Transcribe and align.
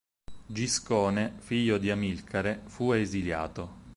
Giscone, 0.47 1.35
figlio 1.37 1.77
di 1.77 1.91
Amilcare, 1.91 2.63
fu 2.65 2.91
esiliato. 2.93 3.83